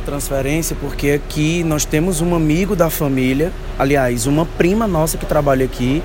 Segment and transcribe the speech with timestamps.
[0.00, 5.64] Transferência porque aqui nós temos um amigo da família, aliás, uma prima nossa que trabalha
[5.64, 6.02] aqui,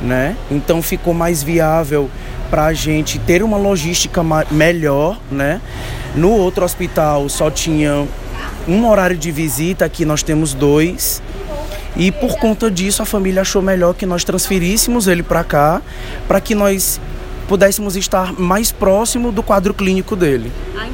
[0.00, 0.36] né?
[0.50, 2.08] Então ficou mais viável
[2.50, 5.60] para a gente ter uma logística melhor, né?
[6.14, 8.06] No outro hospital só tinha
[8.66, 11.22] um horário de visita, aqui nós temos dois.
[11.96, 15.82] E por conta disso a família achou melhor que nós transferíssemos ele para cá,
[16.28, 17.00] para que nós
[17.48, 20.52] pudéssemos estar mais próximo do quadro clínico dele.
[20.78, 20.86] A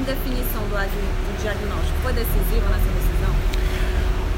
[2.07, 3.34] foi decisiva nessa decisão?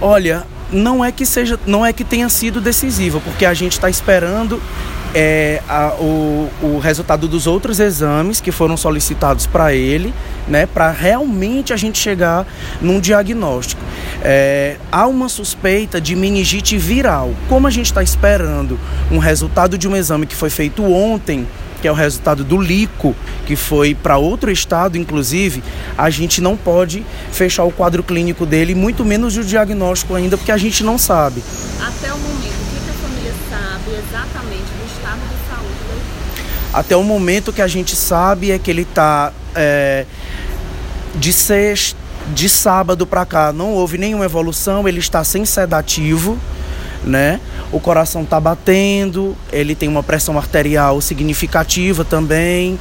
[0.00, 3.90] Olha, não é que seja, não é que tenha sido decisiva, porque a gente está
[3.90, 4.60] esperando
[5.14, 10.14] é, a, o, o resultado dos outros exames que foram solicitados para ele,
[10.46, 12.46] né, para realmente a gente chegar
[12.80, 13.82] num diagnóstico.
[14.22, 17.34] É, há uma suspeita de meningite viral.
[17.48, 18.78] Como a gente está esperando
[19.10, 21.46] um resultado de um exame que foi feito ontem,
[21.80, 23.14] que é o resultado do LICO,
[23.46, 25.62] que foi para outro estado, inclusive,
[25.96, 30.52] a gente não pode fechar o quadro clínico dele, muito menos o diagnóstico ainda, porque
[30.52, 31.42] a gente não sabe.
[31.80, 36.02] Até o momento, o que a família sabe exatamente do estado de saúde dele?
[36.72, 40.04] Até o momento que a gente sabe é que ele está é,
[41.14, 46.38] de sexta, de sábado para cá não houve nenhuma evolução, ele está sem sedativo,
[47.04, 47.40] né?
[47.72, 52.78] O coração está batendo, ele tem uma pressão arterial significativa também.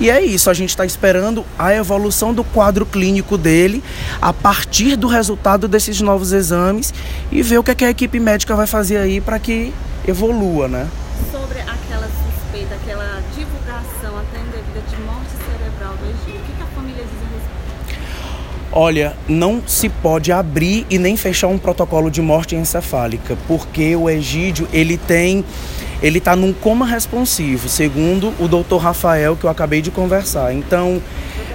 [0.00, 3.82] E é isso, a gente está esperando a evolução do quadro clínico dele
[4.22, 6.94] a partir do resultado desses novos exames
[7.32, 9.74] e ver o que, é que a equipe médica vai fazer aí para que
[10.06, 10.88] evolua, né?
[11.32, 16.62] Sobre aquela suspeita, aquela divulgação até indevida de morte cerebral do Egito, o que, que
[16.62, 17.58] a família diz a respeito?
[18.70, 24.10] Olha, não se pode abrir e nem fechar um protocolo de morte encefálica, porque o
[24.10, 25.44] Egídio ele tem
[26.00, 30.54] ele está num coma responsivo, segundo o doutor Rafael, que eu acabei de conversar.
[30.54, 31.02] Então,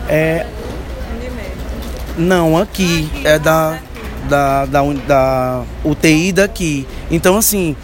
[0.10, 0.46] é.
[2.18, 3.80] Não, aqui, é da,
[4.28, 6.86] da, da, da UTI daqui.
[7.10, 7.76] Então, assim,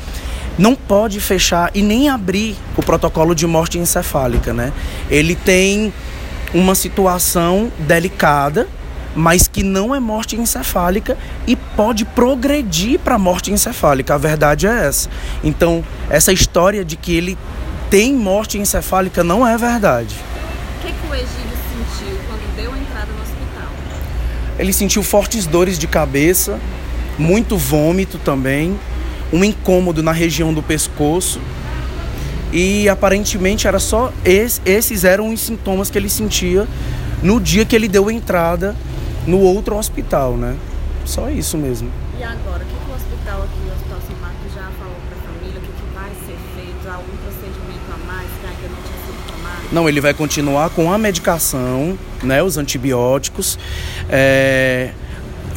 [0.58, 4.74] não pode fechar e nem abrir o protocolo de morte encefálica, né?
[5.10, 5.94] Ele tem
[6.54, 8.68] uma situação delicada,
[9.16, 14.16] mas que não é morte encefálica e pode progredir para morte encefálica.
[14.16, 15.10] A verdade é essa.
[15.44, 17.38] Então, essa história de que ele
[17.90, 20.16] tem morte encefálica não é verdade.
[20.78, 21.58] O que, que o Egílio
[21.98, 23.70] sentiu quando deu a entrada no hospital?
[24.58, 26.60] Ele sentiu fortes dores de cabeça,
[27.18, 28.80] muito vômito também,
[29.34, 31.42] um incômodo na região do pescoço.
[32.52, 36.68] E aparentemente era só esses eram os sintomas que ele sentia
[37.22, 38.76] no dia que ele deu entrada
[39.28, 40.56] no outro hospital, né?
[41.06, 41.92] Só isso mesmo.
[42.20, 45.18] E agora, o que, que o hospital aqui, o Hospital São Marcos, já falou para
[45.18, 45.60] a família?
[45.60, 46.88] O que, que vai ser feito?
[46.88, 49.62] Algum procedimento a mais que ainda não tinha sido tomado?
[49.72, 52.44] Não, ele vai continuar com a medicação, né?
[52.44, 53.58] Os antibióticos.
[54.10, 54.92] É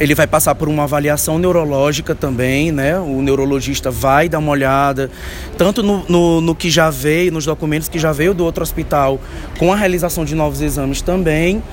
[0.03, 2.99] ele vai passar por uma avaliação neurológica também, né?
[2.99, 5.09] O neurologista vai dar uma olhada,
[5.57, 9.19] tanto no, no, no, que já veio, nos documentos que já veio do outro hospital,
[9.57, 11.63] com a realização de novos exames também.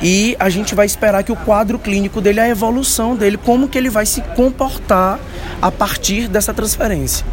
[0.00, 3.76] E a gente vai esperar que o quadro clínico dele, a evolução dele, como que
[3.76, 5.20] ele vai se comportar
[5.60, 7.26] a partir dessa transferência.